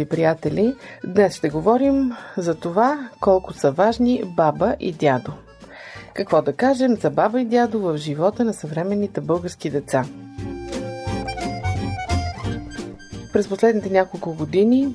[0.00, 0.74] скъпи приятели!
[1.04, 5.32] Днес ще говорим за това колко са важни баба и дядо.
[6.14, 10.04] Какво да кажем за баба и дядо в живота на съвременните български деца?
[13.32, 14.94] През последните няколко години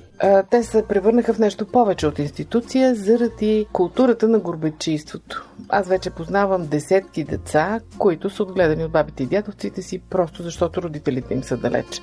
[0.49, 5.49] те се превърнаха в нещо повече от институция заради културата на горбечийството.
[5.69, 10.81] Аз вече познавам десетки деца, които са отгледани от бабите и дядовците си, просто защото
[10.81, 12.01] родителите им са далеч.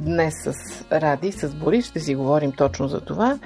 [0.00, 0.52] Днес с
[0.92, 3.38] Ради, с Борис ще си говорим точно за това.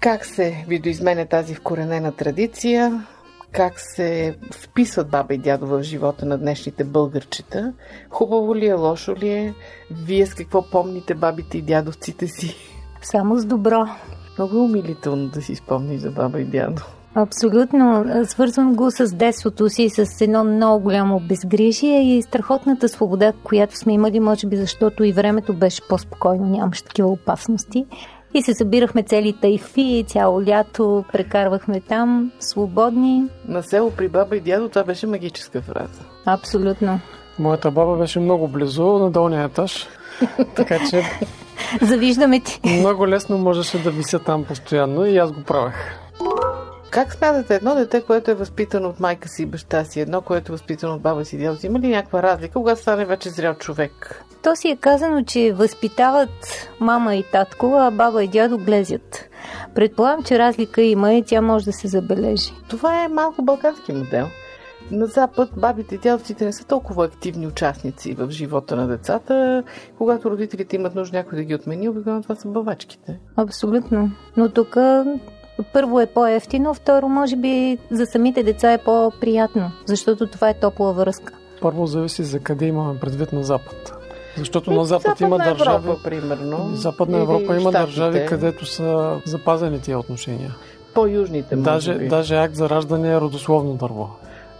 [0.00, 3.06] Как се видоизменя тази вкоренена традиция,
[3.54, 7.72] как се вписват баба и дядо в живота на днешните българчета.
[8.10, 9.54] Хубаво ли е, лошо ли е?
[9.90, 12.56] Вие с какво помните бабите и дядовците си?
[13.02, 13.86] Само с добро.
[14.38, 16.82] Много е умилително да си спомниш за баба и дядо.
[17.14, 18.04] Абсолютно.
[18.24, 23.92] Свързвам го с детството си, с едно много голямо безгрижие и страхотната свобода, която сме
[23.92, 27.86] имали, може би защото и времето беше по-спокойно, нямаше такива опасности.
[28.34, 33.24] И се събирахме цели тайфи, цяло лято прекарвахме там, свободни.
[33.48, 36.00] На село при баба и дядо това беше магическа фраза.
[36.26, 37.00] Абсолютно.
[37.38, 39.86] Моята баба беше много близо на долния етаж,
[40.56, 41.02] така че
[41.82, 42.60] Завиждаме ти.
[42.64, 46.03] много лесно можеше да вися там постоянно и аз го правех.
[46.94, 50.52] Как смятате едно дете, което е възпитано от майка си и баща си, едно, което
[50.52, 53.30] е възпитано от баба си и дядо си, има ли някаква разлика, когато стане вече
[53.30, 54.24] зрял човек?
[54.42, 56.30] То си е казано, че възпитават
[56.80, 59.28] мама и татко, а баба и дядо глезят.
[59.74, 62.52] Предполагам, че разлика има и тя може да се забележи.
[62.68, 64.26] Това е малко балкански модел.
[64.90, 69.62] На Запад бабите и дядовците не са толкова активни участници в живота на децата.
[69.98, 73.20] Когато родителите имат нужда някой да ги отмени, обикновено това са бавачките.
[73.36, 74.10] Абсолютно.
[74.36, 74.76] Но тук
[75.72, 80.92] първо е по-ефтино, второ може би за самите деца е по-приятно, защото това е топла
[80.92, 81.32] връзка.
[81.60, 83.92] Първо зависи за къде имаме предвид на Запад.
[84.38, 85.86] Защото И на Запад Западна има държави...
[85.88, 86.70] Европа, примерно.
[86.74, 87.78] Западна Европа има Щатите.
[87.80, 90.54] държави, където са запазени тия отношения.
[90.94, 92.08] По-южните, може Даже, би.
[92.08, 94.10] даже акт за раждане е родословно дърво.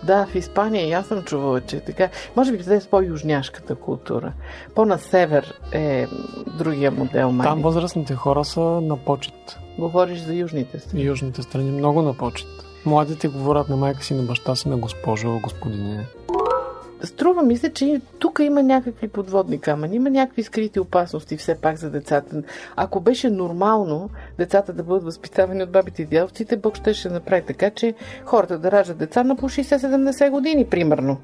[0.06, 2.08] Да, в Испания и аз съм чувала, че така.
[2.36, 4.32] Може би това е с по-южняшката култура.
[4.74, 6.06] По-на север е
[6.58, 7.46] другия модел, май.
[7.46, 9.58] Там възрастните хора са на почет.
[9.78, 11.02] Говориш за южните страни.
[11.02, 12.48] Южните страни много на почет.
[12.86, 16.06] Младите говорят на майка си, на баща си, на госпожо, господине.
[17.06, 21.76] Струва ми се, че тук има някакви подводни камъни, има някакви скрити опасности все пак
[21.76, 22.42] за децата.
[22.76, 27.42] Ако беше нормално децата да бъдат възпитавани от бабите и дядовците, Бог ще ще направи
[27.46, 27.94] така, че
[28.24, 31.16] хората да раждат деца на по 60-70 години, примерно.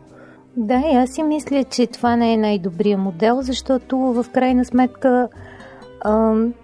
[0.57, 5.29] Да, и аз си мисля, че това не е най-добрият модел, защото в крайна сметка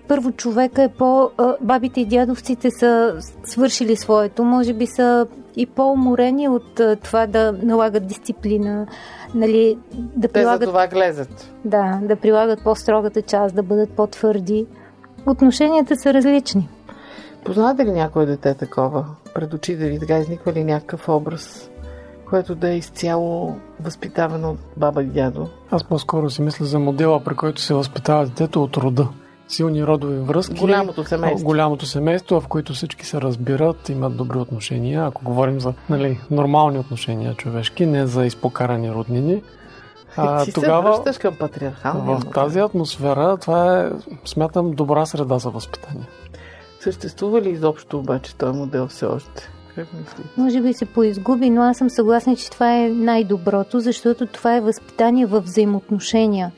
[0.09, 1.31] първо човека е по...
[1.61, 8.07] Бабите и дядовците са свършили своето, може би са и по-уморени от това да налагат
[8.07, 8.87] дисциплина,
[9.35, 11.53] нали, да Те за това глезат.
[11.65, 14.67] да, да прилагат по-строгата част, да бъдат по-твърди.
[15.27, 16.69] Отношенията са различни.
[17.45, 19.05] Познавате ли някое дете такова?
[19.35, 21.71] Пред очите ви така изниква ли някакъв образ,
[22.31, 25.49] което да е изцяло възпитавано от баба и дядо?
[25.71, 29.09] Аз по-скоро си мисля за модела, при който се възпитава детето от рода.
[29.49, 30.61] Силни родови връзки.
[30.61, 31.45] Голямото семейство.
[31.45, 35.07] Голямото семейство, в което всички се разбират, имат добри отношения.
[35.07, 39.43] Ако говорим за нали, нормални отношения човешки, не за изпокарани роднини.
[40.17, 42.31] А, Ти тогава се връщаш към патриархалния в модел.
[42.31, 43.91] тази атмосфера това е,
[44.25, 46.07] смятам, добра среда за възпитание.
[46.81, 49.51] Съществува ли изобщо обаче този модел все още?
[50.37, 54.61] Може би се поизгуби, но аз съм съгласна, че това е най-доброто, защото това е
[54.61, 56.53] възпитание в взаимоотношения.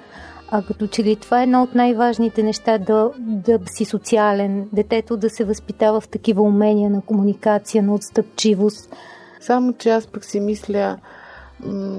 [0.51, 5.17] А като че ли това е едно от най-важните неща да, да си социален, детето
[5.17, 8.97] да се възпитава в такива умения на комуникация, на отстъпчивост.
[9.41, 10.99] Само, че аз пък си мисля,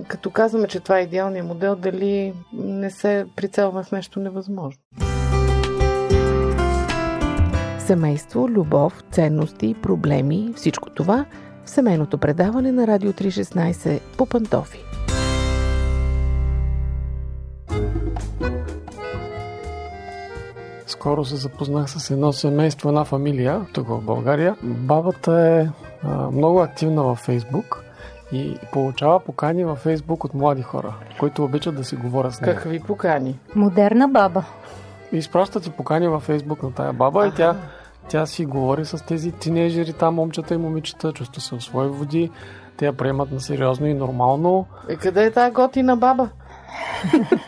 [0.07, 4.81] като казваме, че това е идеалният модел, дали не се прицелваме в нещо невъзможно.
[7.79, 11.25] Семейство, любов, ценности, проблеми, всичко това
[11.65, 14.79] в семейното предаване на Радио 316 по Пантофи.
[20.99, 24.55] Скоро се запознах с едно семейство, една фамилия, тук в България.
[24.63, 25.67] Бабата е
[26.07, 27.83] а, много активна във Фейсбук
[28.31, 32.55] и получава покани във Фейсбук от млади хора, които обичат да си говорят с нея.
[32.55, 33.39] Какви покани?
[33.55, 34.43] Модерна баба.
[35.11, 37.55] И изпращат си покани във Фейсбук на тая баба и тя,
[38.07, 42.31] тя си говори с тези тинейджери, там момчета и момичета, чувства се в свои води,
[42.77, 44.65] те я приемат на сериозно и нормално.
[44.89, 46.29] Е, къде е тази готина баба?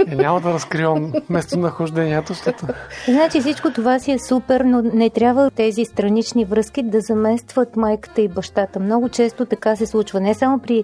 [0.07, 2.65] Е, няма да разкривам местонахождението, защото
[3.07, 8.21] Значи всичко това си е супер, но не трябва тези странични връзки да заместват майката
[8.21, 8.79] и бащата.
[8.79, 10.19] Много често така се случва.
[10.21, 10.83] Не само при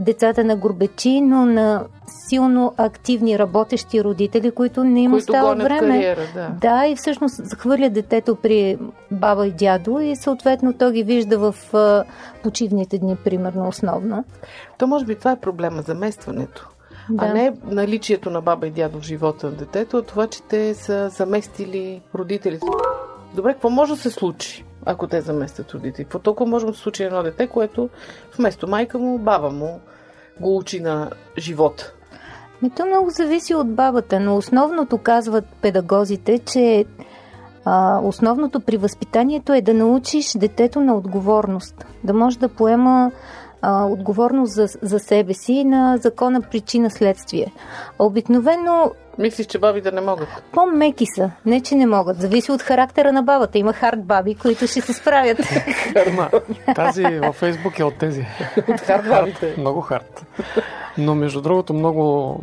[0.00, 1.84] децата на горбечи, но на
[2.28, 5.78] силно активни работещи родители, които не им остава време.
[5.78, 6.48] кариера, да.
[6.60, 8.78] Да, и всъщност захвърлят детето при
[9.10, 11.54] баба и дядо и съответно то ги вижда в
[12.42, 14.24] почивните дни, примерно, основно.
[14.78, 16.68] То може би това е проблема, заместването.
[17.10, 17.24] Да.
[17.24, 20.74] А не наличието на баба и дядо в живота на детето, а това, че те
[20.74, 22.66] са заместили родителите.
[23.34, 26.04] Добре, какво може да се случи, ако те заместят родители?
[26.04, 27.88] Какво толкова може да се случи едно дете, което
[28.38, 29.80] вместо майка му, баба му
[30.40, 31.92] го учи на живота?
[32.62, 36.84] Ми то много зависи от бабата, но основното казват педагозите, че
[37.64, 43.10] а, основното при възпитанието е да научиш детето на отговорност, да може да поема
[43.68, 47.52] а, отговорност за, за себе си и на закона причина-следствие.
[47.98, 50.28] Обикновено Мислиш, че бабите не могат?
[50.52, 52.20] по-меки са, не че не могат.
[52.20, 53.58] Зависи от характера на бабата.
[53.58, 55.38] Има хард баби, които ще се справят.
[56.16, 56.30] Ма,
[56.74, 58.26] тази във Фейсбук е от тези.
[58.68, 59.54] От хард бабите.
[59.58, 60.26] Много хард.
[60.98, 62.36] Но между другото много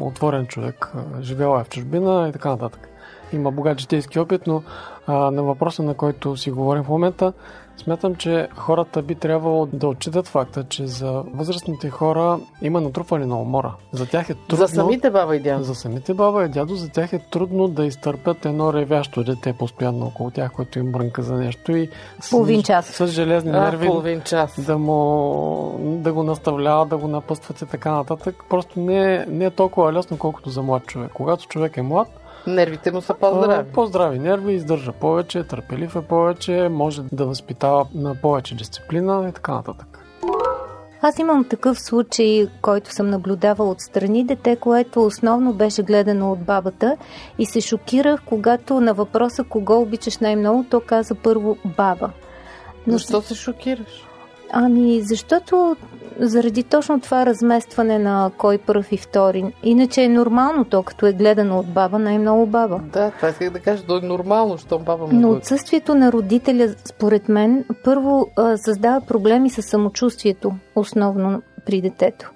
[0.00, 0.92] отворен човек.
[1.20, 2.88] Живяла е в чужбина и така нататък.
[3.32, 4.62] Има богат житейски опит, но
[5.06, 7.32] а, на въпроса, на който си говорим в момента,
[7.78, 13.40] смятам, че хората би трябвало да отчитат факта, че за възрастните хора има натрупване на
[13.40, 13.72] умора.
[13.92, 14.66] За тях е трудно...
[14.66, 15.64] За самите баба и дядо.
[15.64, 20.06] За самите баба и дядо, за тях е трудно да изтърпят едно ревящо дете постоянно
[20.06, 21.88] около тях, което им брънка за нещо и
[22.20, 22.86] с, Половин час.
[22.86, 24.60] с железни А, нерви половин час.
[24.60, 28.44] да му да го наставляват, да го напъстват и така нататък.
[28.50, 31.10] Просто не е, не е толкова лесно, колкото за млад човек.
[31.14, 32.08] Когато човек е млад,
[32.48, 33.72] Нервите му са по-здрави.
[33.72, 39.52] по-здрави нерви, издържа повече, търпелив е повече, може да възпитава на повече дисциплина и така
[39.52, 39.98] нататък.
[41.02, 46.96] Аз имам такъв случай, който съм наблюдавал отстрани, дете, което основно беше гледано от бабата
[47.38, 52.10] и се шокирах, когато на въпроса кого обичаш най-много, то каза първо баба.
[52.86, 54.07] Но Защо се шокираш?
[54.50, 55.76] Ами, защото
[56.20, 59.44] заради точно това разместване на кой пръв и втори.
[59.62, 62.80] Иначе е нормално то, като е гледано от баба, най-много баба.
[62.92, 63.82] Да, това исках да кажа.
[63.86, 69.00] То е нормално, щом баба му Но го- отсъствието на родителя, според мен, първо създава
[69.00, 72.30] проблеми с самочувствието, основно при детето.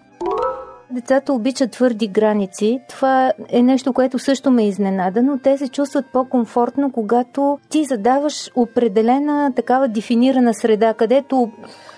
[0.91, 2.81] Децата обичат твърди граници.
[2.89, 8.51] Това е нещо, което също ме изненада, но те се чувстват по-комфортно, когато ти задаваш
[8.55, 11.51] определена такава дефинирана среда, където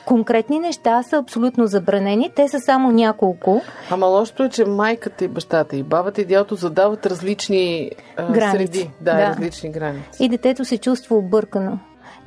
[0.07, 2.31] конкретни неща са абсолютно забранени.
[2.37, 3.63] Те са само няколко.
[3.91, 8.57] Ама лошото е, че майката и бащата и бабата и дядото задават различни а, Граници.
[8.57, 8.91] среди.
[9.01, 9.27] Да, Да.
[9.29, 10.25] различни граници.
[10.25, 11.79] И детето се чувства объркано.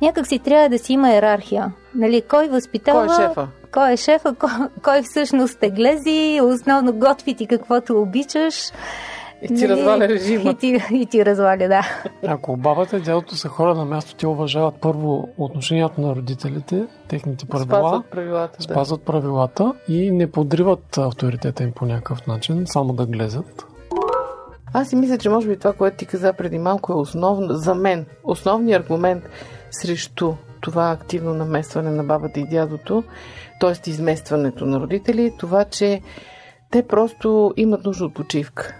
[0.02, 1.72] Някак си трябва да си има иерархия.
[1.94, 3.06] Нали, кой възпитава?
[3.06, 3.48] Кой е шефа?
[3.72, 4.34] Кой е шефа?
[4.34, 4.50] Кой,
[4.84, 6.40] кой всъщност те глези?
[6.42, 8.54] Основно готви ти каквото обичаш.
[9.42, 10.50] И ти разваля режима.
[10.50, 11.82] И ти, и ти разваля, да.
[12.26, 17.46] Ако бабата и дядото са хора на място, те уважават първо отношението на родителите, техните
[17.46, 18.56] правила, Спазват правилата.
[18.56, 18.62] Да.
[18.62, 23.66] спазват правилата и не подриват авторитета им по някакъв начин, само да глезат.
[24.72, 27.74] Аз си мисля, че може би това, което ти каза преди малко е основно, за
[27.74, 29.24] мен, основният аргумент
[29.70, 33.04] срещу това активно наместване на бабата и дядото,
[33.60, 33.90] т.е.
[33.90, 36.00] изместването на родители, е това, че
[36.70, 38.74] те просто имат нужда от почивка.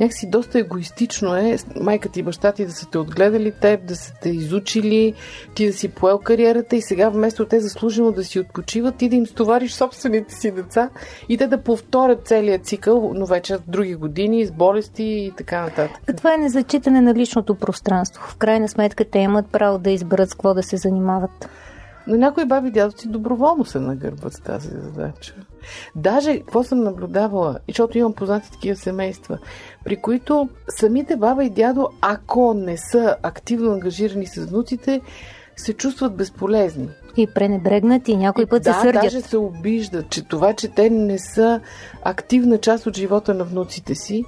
[0.00, 4.12] Някакси доста егоистично е майка и баща ти да са те отгледали теб, да са
[4.22, 5.14] те изучили,
[5.54, 9.16] ти да си поел кариерата и сега вместо те заслужено да си отпочиват, ти да
[9.16, 10.90] им стовариш собствените си деца
[11.28, 15.60] и те да повторят целият цикъл, но вече с други години, с болести и така
[15.60, 16.16] нататък.
[16.16, 18.22] Това е незачитане на личното пространство.
[18.28, 21.48] В крайна сметка те имат право да изберат с какво да се занимават.
[22.08, 25.34] Но някои баби и дядовци доброволно се нагърбват с тази задача.
[25.96, 29.38] Даже, какво съм наблюдавала, и защото имам познати такива семейства,
[29.84, 35.00] при които самите баба и дядо, ако не са активно ангажирани с внуците,
[35.56, 36.88] се чувстват безполезни.
[37.16, 39.02] И пренебрегнат и някой път да, се сърдят.
[39.02, 41.60] даже се обиждат, че това, че те не са
[42.02, 44.24] активна част от живота на внуците си,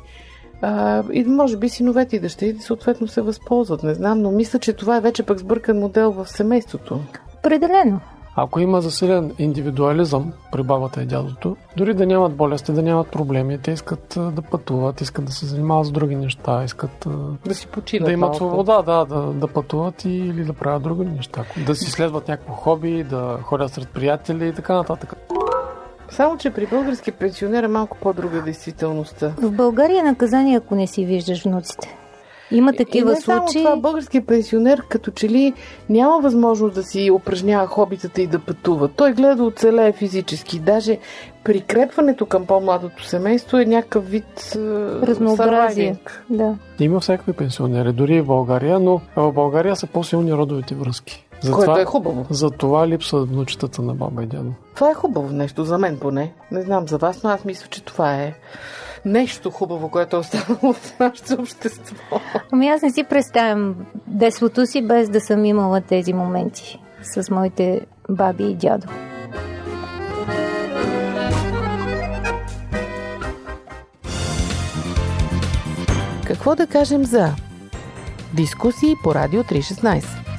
[0.63, 3.83] а, и може би синовете и дъщерите съответно се възползват.
[3.83, 7.01] Не знам, но мисля, че това е вече пък сбъркан модел в семейството.
[7.41, 8.01] Определено.
[8.37, 13.59] Ако има засилен индивидуализъм при бабата и дядото, дори да нямат болести, да нямат проблеми,
[13.59, 17.07] те искат да пътуват, искат да се занимават с други неща, искат
[17.47, 18.37] Да си починат да имат малко.
[18.37, 21.45] свобода, да, да, да пътуват и, или да правят други неща.
[21.67, 25.15] Да си следват някакво хоби, да ходят сред приятели и така нататък.
[26.11, 29.33] Само, че при български пенсионер е малко по-друга действителността.
[29.43, 31.97] В България е наказание, ако не си виждаш внуците.
[32.51, 33.63] Има такива и не само случаи.
[33.65, 35.53] това, българският пенсионер като че ли
[35.89, 38.89] няма възможност да си упражнява хобитата и да пътува.
[38.89, 40.59] Той гледа да оцелее физически.
[40.59, 40.99] Даже
[41.45, 44.59] прикрепването към по-младото семейство е някакъв вид е,
[45.07, 45.97] Разнообразие.
[46.31, 46.55] Да.
[46.81, 51.27] Има всякакви пенсионери, дори и в България, но в България са по-силни родовите връзки.
[51.43, 52.27] Което е Затова, хубаво.
[52.31, 54.53] за това липсват внучетата на баба и дядо.
[54.75, 56.33] Това е хубаво нещо, за мен поне.
[56.51, 58.35] Не знам за вас, но аз мисля, че това е
[59.05, 62.21] нещо хубаво, което е останало в нашето общество.
[62.53, 63.75] Ами аз не си представям
[64.07, 68.87] детството си без да съм имала тези моменти с моите баби и дядо.
[76.27, 77.29] Какво да кажем за
[78.35, 80.30] дискусии по Радио 316?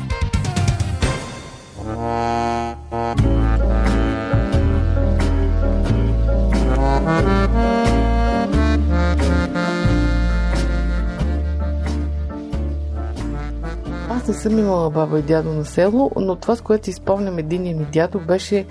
[14.42, 18.20] Съм имала баба и дядо на село, но това, с което си спомням ми дядо,
[18.20, 18.66] беше,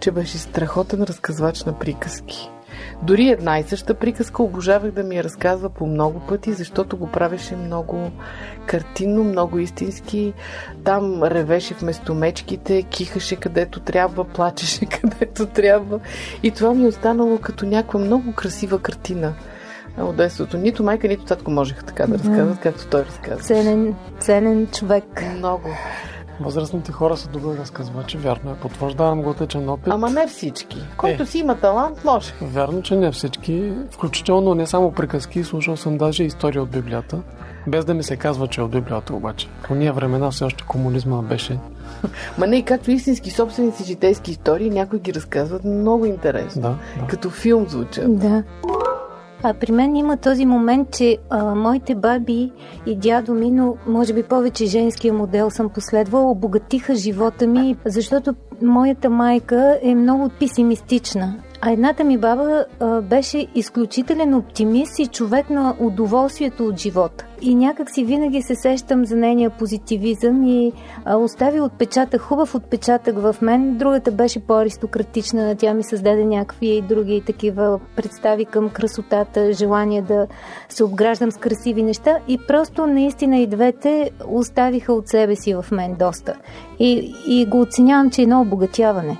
[0.00, 2.50] че беше страхотен разказвач на приказки.
[3.02, 7.06] Дори една и съща приказка обожавах да ми я разказва по много пъти, защото го
[7.06, 8.10] правеше много
[8.66, 10.32] картинно, много истински.
[10.84, 16.00] Там ревеше вместо мечките, кихаше където трябва, плачеше където трябва.
[16.42, 19.34] И това ми е останало като някаква много красива картина
[20.02, 20.56] от детството.
[20.56, 23.44] Нито майка, нито татко можеха така да разказват, както той разказва.
[23.44, 25.24] Ценен, ценен човек.
[25.36, 25.68] Много.
[26.40, 28.54] Възрастните хора са добри разказвачи, вярно е.
[28.54, 29.92] Потвърждавам го течен опит.
[29.92, 30.78] Ама не всички.
[30.96, 31.26] Който Е.
[31.26, 32.32] си има талант, може.
[32.42, 37.18] Вярно, че не всички, включително не само приказки, слушал съм даже истории от Библията.
[37.66, 39.48] Без да ми се казва, че е от Библията обаче.
[39.62, 41.58] По ния времена все още комунизма беше.
[42.38, 46.62] Ма не, както истински собственици житейски истории, някои ги разказват много интересно.
[46.62, 46.68] Да,
[47.00, 47.06] да.
[47.06, 48.18] Като филм звучат.
[48.18, 48.42] Да.
[49.48, 52.52] А при мен има този момент, че а, моите баби
[52.86, 58.34] и дядо ми, но може би повече женския модел съм последвала, обогатиха живота ми, защото
[58.62, 61.34] моята майка е много песимистична.
[61.66, 67.26] А едната ми баба а, беше изключителен оптимист и човек на удоволствието от живота.
[67.42, 70.72] И някак си винаги се сещам за нейния позитивизъм и
[71.04, 73.76] а, остави отпечатък, хубав отпечатък в мен.
[73.76, 80.26] Другата беше по-аристократична, тя ми създаде някакви други такива представи към красотата, желание да
[80.68, 85.64] се обграждам с красиви неща и просто наистина и двете оставиха от себе си в
[85.72, 86.34] мен доста.
[86.78, 89.18] И, и го оценявам, че е едно обогатяване.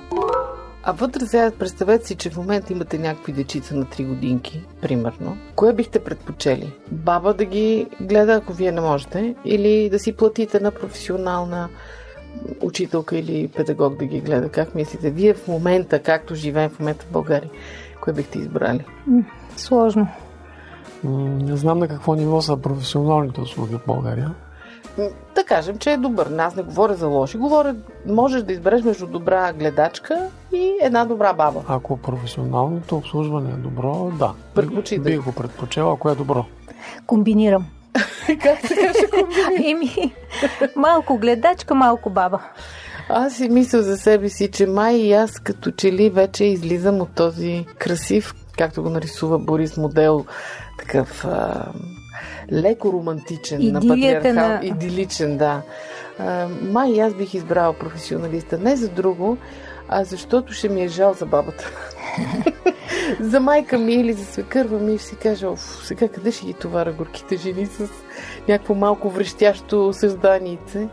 [0.89, 5.37] А вътре сега представете си, че в момента имате някакви дечица на 3 годинки, примерно.
[5.55, 6.73] Кое бихте предпочели?
[6.91, 11.69] Баба да ги гледа, ако вие не можете, или да си платите на професионална
[12.61, 14.49] учителка или педагог да ги гледа?
[14.49, 15.09] Как мислите?
[15.09, 17.49] Вие в момента, както живеем в момента в България,
[18.01, 18.85] кое бихте избрали?
[19.57, 20.07] Сложно.
[21.03, 24.33] Не знам на какво ниво са професионалните услуги в България.
[25.35, 26.31] Да кажем, че е добър.
[26.37, 27.37] Аз не говоря за лоши.
[27.37, 27.75] Говоря,
[28.05, 31.61] можеш да избереш между добра гледачка и една добра баба.
[31.67, 34.33] Ако професионалното обслужване е добро, да.
[34.55, 35.13] Предпочитай.
[35.13, 36.45] Бих го предпочел, ако е добро.
[37.05, 37.65] Комбинирам.
[38.41, 39.29] как се каже?
[39.69, 40.15] Еми,
[40.75, 42.39] малко гледачка, малко баба.
[43.09, 47.01] Аз си мисля за себе си, че май и аз като че ли вече излизам
[47.01, 50.25] от този красив, както го нарисува Борис модел,
[50.79, 51.65] такъв а,
[52.53, 54.49] леко романтичен на Идилията патриархал.
[54.49, 55.61] на- Идиличен, да.
[56.19, 58.57] А, май аз бих избрала професионалиста.
[58.57, 59.37] Не за друго,
[59.89, 61.71] а защото ще ми е жал за бабата.
[63.19, 66.53] за майка ми или за свекърва ми ще си кажа, оф, сега къде ще ги
[66.53, 67.89] товара горките жени с
[68.47, 70.87] някакво малко врещящо създанице.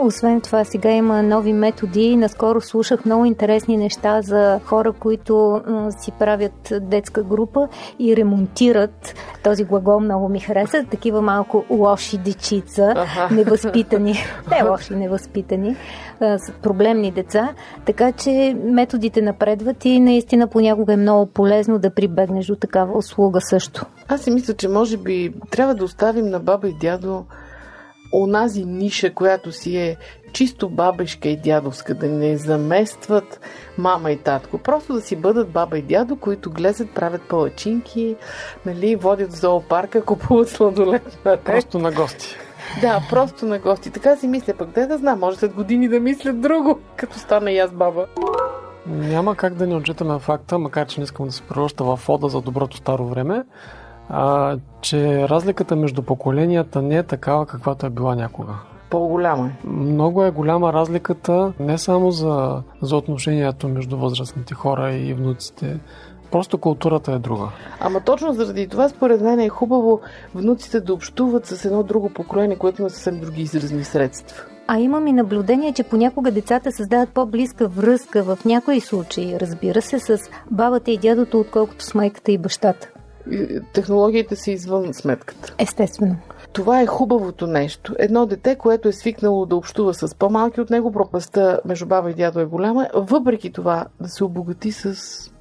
[0.00, 2.16] Освен това, сега има нови методи.
[2.16, 5.62] Наскоро слушах много интересни неща за хора, които
[6.00, 9.14] си правят детска група и ремонтират.
[9.42, 10.84] Този глагол много ми хареса.
[10.90, 13.34] Такива малко лоши дечица, Аха.
[13.34, 14.14] невъзпитани.
[14.50, 15.76] Не лоши, невъзпитани.
[16.20, 17.48] с проблемни деца.
[17.84, 23.40] Така че методите напредват и наистина понякога е много полезно да прибегнеш до такава услуга
[23.40, 23.86] също.
[24.08, 27.24] Аз си мисля, че може би трябва да оставим на баба и дядо
[28.12, 29.96] онази ниша, която си е
[30.32, 33.40] чисто бабешка и дядовска, да не заместват
[33.78, 34.58] мама и татко.
[34.58, 38.16] Просто да си бъдат баба и дядо, които глезат, правят палачинки,
[38.66, 41.36] нали, водят в зоопарка, купуват сладолет на.
[41.36, 42.36] Просто на гости.
[42.80, 43.90] Да, просто на гости.
[43.90, 47.52] Така си мисля, пък де да знам, може след години да мислят друго, като стана
[47.52, 48.06] и аз баба.
[48.86, 52.28] Няма как да не отчитаме факта, макар че не искам да се превръща в фода
[52.28, 53.44] за доброто старо време,
[54.08, 58.52] а, че разликата между поколенията не е такава, каквато е била някога.
[58.90, 59.66] По-голяма е.
[59.68, 65.80] Много е голяма разликата не само за, за отношението между възрастните хора и внуците.
[66.30, 67.48] Просто културата е друга.
[67.80, 70.00] Ама точно заради това, според мен е хубаво
[70.34, 74.42] внуците да общуват с едно друго покроение, което има съвсем други изразни средства.
[74.66, 79.98] А имам и наблюдение, че понякога децата създават по-близка връзка в някои случаи, разбира се,
[79.98, 80.18] с
[80.50, 82.88] бабата и дядото, отколкото с майката и бащата.
[83.72, 85.54] Технологиите са извън сметката.
[85.58, 86.16] Естествено.
[86.52, 87.94] Това е хубавото нещо.
[87.98, 92.14] Едно дете, което е свикнало да общува с по-малки от него, пропаста между баба и
[92.14, 94.94] дядо е голяма, въпреки това да се обогати с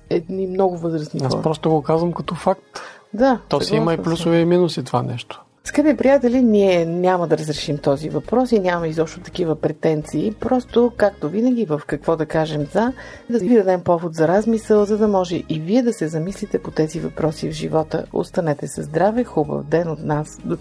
[0.10, 1.44] едни много възрастни Аз хора.
[1.44, 2.82] просто го казвам като факт.
[3.13, 5.44] Да, То си има и плюсове и минуси това нещо.
[5.68, 10.36] Скъпи приятели, ние няма да разрешим този въпрос и няма изобщо такива претенции.
[10.40, 12.94] Просто, както винаги, в какво да кажем за,
[13.30, 16.72] да ви дадем повод за размисъл, за да може и вие да се замислите по
[16.72, 18.06] тези въпроси в живота.
[18.14, 20.40] Останете със здраве, хубав ден от нас.
[20.46, 20.58] До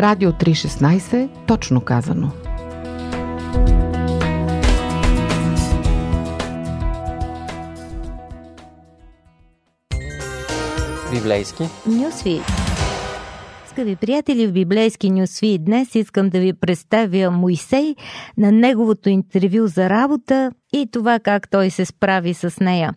[0.00, 2.32] Радио 316, точно казано.
[11.12, 11.68] Библейски.
[11.86, 12.69] Нюсвит.
[13.80, 17.94] Скъпи приятели, в библейски Нюсвит днес искам да ви представя Моисей
[18.38, 22.94] на неговото интервю за работа и това как той се справи с нея.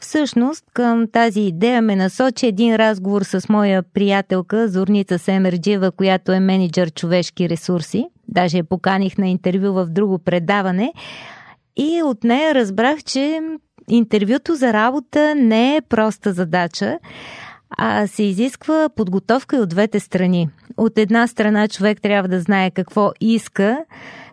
[0.00, 6.40] Всъщност, към тази идея ме насочи един разговор с моя приятелка Зорница Семерджиева, която е
[6.40, 8.06] менеджер човешки ресурси.
[8.28, 10.92] Даже я поканих на интервю в друго предаване.
[11.76, 13.40] И от нея разбрах, че
[13.88, 16.98] интервюто за работа не е проста задача,
[17.70, 20.48] а се изисква подготовка и от двете страни.
[20.76, 23.78] От една страна човек трябва да знае какво иска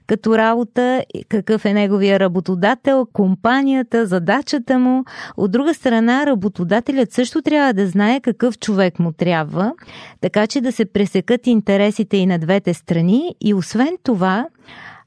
[0.08, 5.04] като работа, какъв е неговия работодател, компанията, задачата му.
[5.38, 9.74] От друга страна, работодателят също трябва да знае какъв човек му трябва,
[10.22, 13.36] така че да се пресекат интересите и на двете страни.
[13.42, 14.48] И освен това,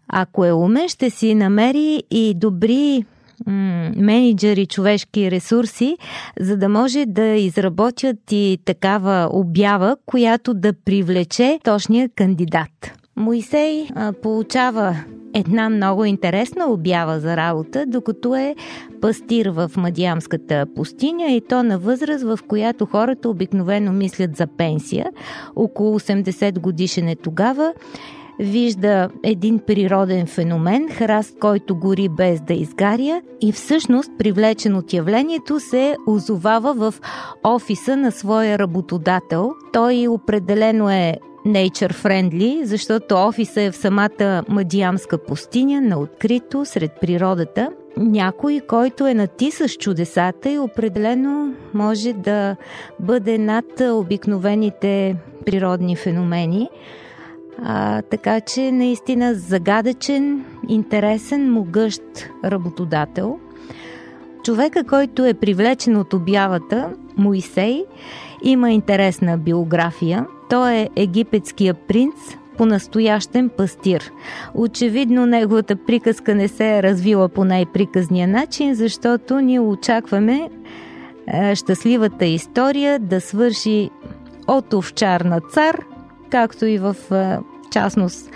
[0.09, 3.05] ако е умен, ще си намери и добри
[3.47, 5.97] м- менеджери човешки ресурси,
[6.41, 12.93] за да може да изработят и такава обява, която да привлече точния кандидат.
[13.17, 14.97] Моисей а, получава
[15.35, 18.55] една много интересна обява за работа, докато е
[19.01, 25.07] пастир в Мадиамската пустиня и то на възраст, в която хората обикновено мислят за пенсия.
[25.57, 27.73] Около 80 годишен е тогава
[28.39, 35.61] вижда един природен феномен, храст, който гори без да изгаря и всъщност, привлечен от явлението,
[35.61, 36.95] се озовава в
[37.45, 39.53] офиса на своя работодател.
[39.73, 41.17] Той определено е
[41.47, 47.71] nature friendly, защото офиса е в самата Мадиамска пустиня, на открито, сред природата.
[47.97, 52.57] Някой, който е натисащ чудесата и определено може да
[53.01, 55.17] бъде над обикновените
[55.47, 56.69] природни феномени.
[57.63, 62.03] А, така че наистина загадъчен, интересен, могъщ
[62.45, 63.39] работодател.
[64.45, 67.85] Човека, който е привлечен от обявата, Моисей,
[68.43, 70.27] има интересна биография.
[70.51, 72.15] Той е египетския принц,
[72.57, 74.11] по-настоящен пастир.
[74.55, 80.51] Очевидно неговата приказка не се е развила по най-приказния начин, защото ние очакваме
[81.27, 83.91] е, щастливата история да свърши
[84.47, 85.77] от овчар на цар,
[86.31, 87.39] както и в е,
[87.73, 88.31] частност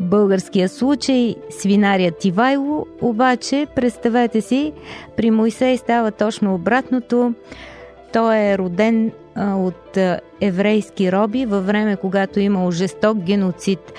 [0.00, 4.72] българския случай свинарият Ивайло, обаче представете си,
[5.16, 7.34] при Моисей става точно обратното.
[8.12, 9.98] Той е роден от
[10.40, 13.92] еврейски роби във време, когато имал жесток геноцид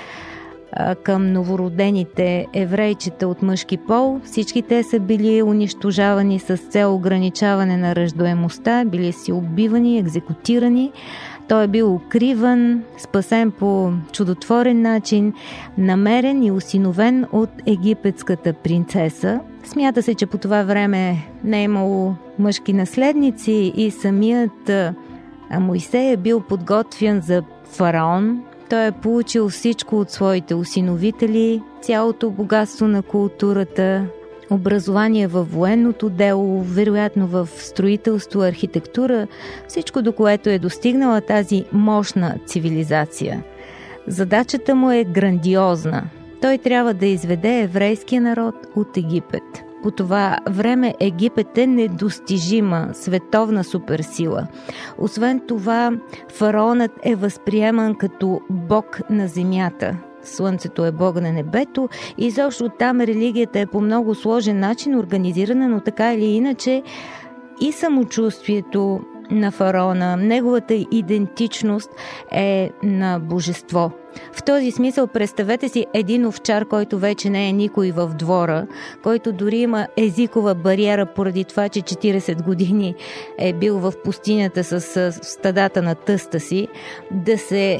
[1.03, 4.19] към новородените еврейчета от мъжки пол.
[4.23, 10.91] Всички те са били унищожавани с цел ограничаване на ръждоемостта, били си убивани, екзекутирани.
[11.49, 15.33] Той е бил укриван, спасен по чудотворен начин,
[15.77, 19.39] намерен и осиновен от египетската принцеса.
[19.63, 24.71] Смята се, че по това време не е имало мъжки наследници и самият
[25.59, 28.43] Моисей е бил подготвян за фараон.
[28.69, 34.05] Той е получил всичко от своите осиновители, цялото богатство на културата,
[34.49, 39.27] образование в военното дело, вероятно в строителство, архитектура,
[39.67, 43.43] всичко до което е достигнала тази мощна цивилизация.
[44.07, 46.03] Задачата му е грандиозна.
[46.41, 49.43] Той трябва да изведе еврейския народ от Египет.
[49.83, 54.47] По това време Египет е недостижима световна суперсила.
[54.97, 55.91] Освен това,
[56.33, 63.01] фараонът е възприеман като бог на земята– Слънцето е Бог на небето и защо там
[63.01, 66.83] религията е по много сложен начин организирана, но така или иначе
[67.61, 68.99] и самочувствието
[69.31, 71.89] на фараона, неговата идентичност
[72.31, 73.91] е на божество.
[74.33, 78.67] В този смисъл представете си един овчар, който вече не е никой в двора,
[79.03, 82.95] който дори има езикова бариера поради това, че 40 години
[83.37, 86.67] е бил в пустинята с стадата на тъста си,
[87.11, 87.79] да се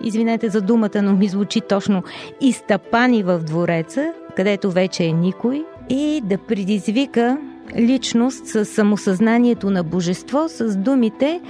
[0.00, 2.02] извинете за думата, но ми звучи точно,
[2.40, 7.38] изтъпани в двореца, където вече е никой, и да предизвика
[7.76, 11.40] личност с самосъзнанието на божество, с думите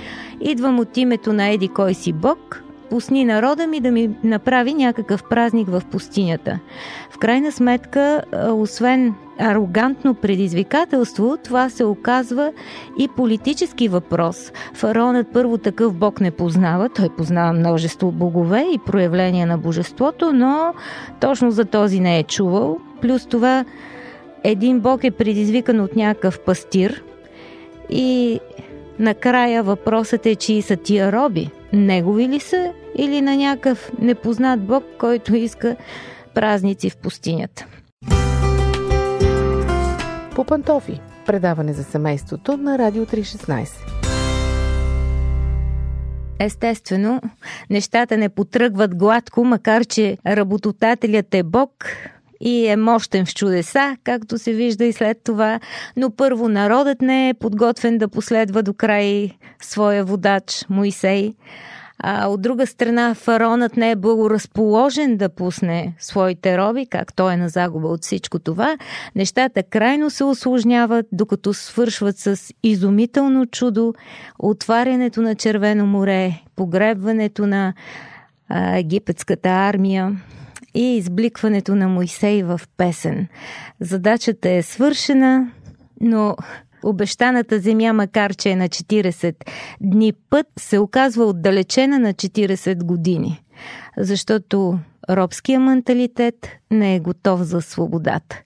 [0.41, 5.25] «Идвам от името на Еди кой си Бог», пусни народа ми да ми направи някакъв
[5.31, 6.59] празник в пустинята.
[7.11, 8.23] В крайна сметка,
[8.53, 12.53] освен арогантно предизвикателство, това се оказва
[12.99, 14.53] и политически въпрос.
[14.75, 20.75] Фараонът първо такъв бог не познава, той познава множество богове и проявления на божеството, но
[21.21, 22.79] точно за този не е чувал.
[23.01, 23.65] Плюс това,
[24.45, 27.03] един бог е предизвикан от някакъв пастир
[27.91, 28.41] и
[28.99, 31.51] накрая въпросът е, чии са тия роби.
[31.73, 35.77] Негови ли са или на някакъв непознат бог, който иска
[36.35, 37.67] празници в пустинята?
[40.35, 41.01] По пантофи.
[41.27, 43.69] Предаване за семейството на Радио 316.
[46.41, 47.21] Естествено,
[47.71, 51.71] нещата не потръгват гладко, макар че работодателят е Бог
[52.41, 55.61] и е мощен в чудеса, както се вижда и след това,
[55.97, 61.35] но първо народът не е подготвен да последва до край своя водач Моисей.
[62.03, 67.37] А от друга страна, фараонът не е благоразположен да пусне своите роби, как той е
[67.37, 68.79] на загуба от всичко това.
[69.17, 73.95] Нещата крайно се осложняват, докато свършват с изумително чудо,
[74.39, 77.75] отварянето на Червено море, погребването на
[78.49, 80.17] а, египетската армия
[80.79, 83.27] и избликването на Моисей в песен.
[83.81, 85.53] Задачата е свършена,
[86.01, 86.37] но
[86.83, 89.35] Обещаната земя, макар че е на 40
[89.81, 93.43] дни път, се оказва отдалечена на 40 години,
[93.97, 94.79] защото
[95.11, 98.41] робския менталитет не е готов за свободата.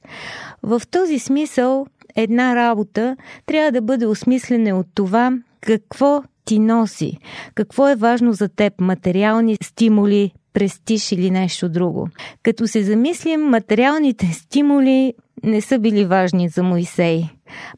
[0.63, 3.17] В този смисъл една работа
[3.47, 7.19] трябва да бъде осмислена от това какво ти носи,
[7.55, 12.09] какво е важно за теб, материални стимули, престиж или нещо друго.
[12.43, 17.25] Като се замислим, материалните стимули не са били важни за Моисей.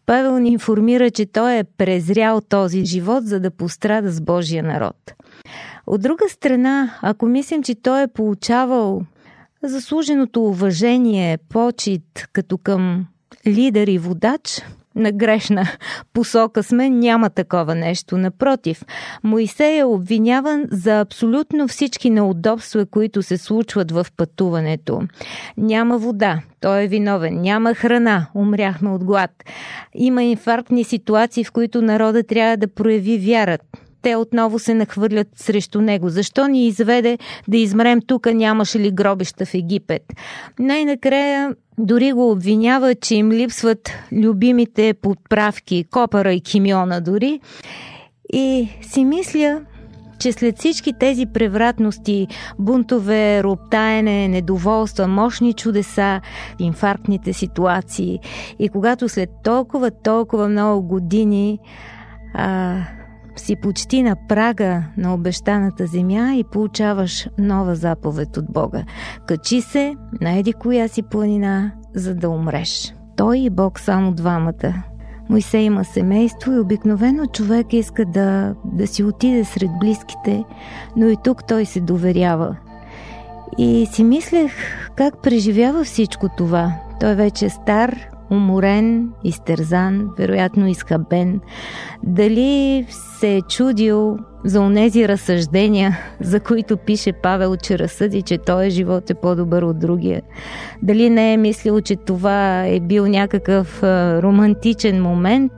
[0.07, 4.97] Павел ни информира, че той е презрял този живот, за да пострада с Божия народ.
[5.87, 9.03] От друга страна, ако мислим, че той е получавал
[9.63, 13.07] заслуженото уважение, почет като към
[13.47, 14.63] лидер и водач,
[14.97, 15.69] на грешна
[16.13, 18.17] посока сме, няма такова нещо.
[18.17, 18.85] Напротив,
[19.23, 25.03] Моисей е обвиняван за абсолютно всички неудобства, които се случват в пътуването.
[25.57, 27.41] Няма вода, той е виновен.
[27.41, 29.31] Няма храна, умряхме от глад.
[29.95, 33.63] Има инфарктни ситуации, в които народа трябва да прояви вярат
[34.05, 36.09] те отново се нахвърлят срещу него.
[36.09, 40.03] Защо ни изведе да измрем тук, нямаше ли гробища в Египет?
[40.59, 47.41] Най-накрая дори го обвинява, че им липсват любимите подправки, копара и кимиона дори.
[48.33, 49.61] И си мисля,
[50.19, 56.21] че след всички тези превратности, бунтове, роптаене, недоволства, мощни чудеса,
[56.59, 58.21] инфарктните ситуации
[58.59, 61.59] и когато след толкова, толкова много години
[62.35, 62.77] а,
[63.37, 68.85] си почти на прага на обещаната земя и получаваш нова заповед от Бога.
[69.27, 72.95] Качи се, найди коя си планина, за да умреш.
[73.17, 74.85] Той и Бог само двамата.
[75.29, 80.45] Моисей има семейство и обикновено човек иска да, да си отиде сред близките,
[80.97, 82.57] но и тук той се доверява.
[83.59, 84.53] И си мислех
[84.97, 86.73] как преживява всичко това.
[87.01, 87.97] Той вече е стар,
[88.31, 91.41] уморен, изтерзан, вероятно изхабен.
[92.03, 98.71] Дали се е чудил за онези разсъждения, за които пише Павел, че разсъди, че този
[98.71, 100.23] живот е по-добър от другия.
[100.83, 103.83] Дали не е мислил, че това е бил някакъв
[104.23, 105.53] романтичен момент,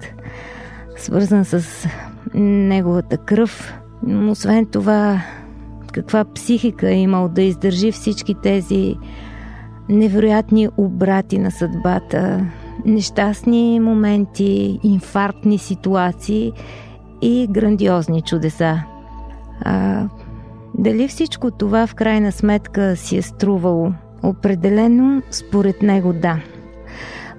[0.96, 1.88] свързан с
[2.34, 3.74] неговата кръв.
[4.28, 5.22] Освен това,
[5.92, 8.96] каква психика е имал да издържи всички тези
[9.88, 12.46] невероятни обрати на съдбата,
[12.84, 16.52] нещастни моменти, инфарктни ситуации
[17.22, 18.82] и грандиозни чудеса.
[19.60, 20.04] А,
[20.74, 23.92] дали всичко това в крайна сметка си е струвало?
[24.22, 26.40] Определено, според него да.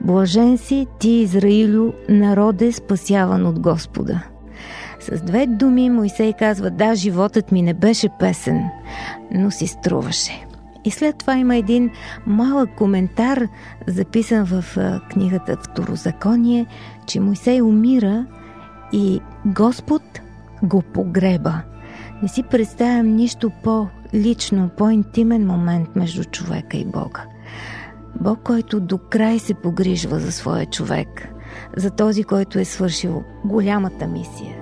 [0.02, 4.24] Блажен си ти, Израилю, народе спасяван от Господа.
[5.00, 8.64] С две думи Моисей казва, да, животът ми не беше песен,
[9.32, 10.47] но си струваше.
[10.88, 11.89] И след това има един
[12.28, 13.47] малък коментар,
[13.88, 14.78] записан в
[15.10, 16.65] книгата Второзаконие,
[17.08, 18.26] че Мойсей умира
[18.91, 20.02] и Господ
[20.63, 21.62] го погреба.
[22.21, 27.26] Не си представям нищо по-лично, по-интимен момент между човека и Бога.
[28.21, 31.28] Бог, който до край се погрижва за своя човек,
[31.78, 34.57] за този, който е свършил голямата мисия.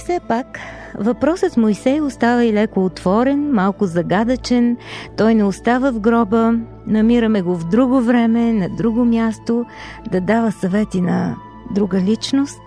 [0.00, 0.58] Все пак,
[0.98, 4.76] въпросът Моисей остава и леко отворен, малко загадъчен.
[5.16, 6.54] Той не остава в гроба,
[6.86, 9.64] намираме го в друго време, на друго място,
[10.10, 11.36] да дава съвети на
[11.74, 12.60] друга личност.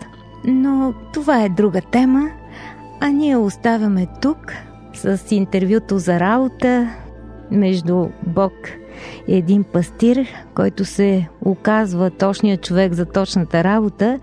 [0.45, 2.29] Но това е друга тема,
[2.99, 4.53] а ние оставяме тук
[4.93, 6.89] с интервюто за работа
[7.51, 8.53] между Бог
[9.27, 14.19] и един пастир, който се оказва точният човек за точната работа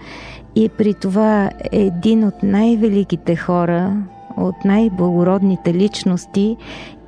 [0.54, 3.96] и при това е един от най-великите хора,
[4.36, 6.56] от най-благородните личности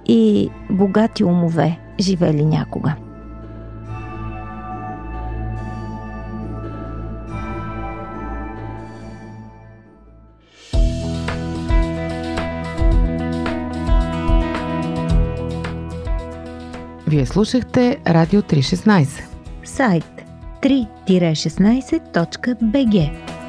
[0.07, 2.95] и богати умове, живели някога.
[17.13, 19.25] Вие слушахте Радио 316.
[19.65, 20.22] Сайт
[20.63, 23.42] 3-16.bg